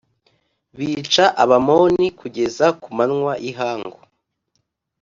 [0.77, 3.99] bica Abamoni kugeza ku manywa y ihangu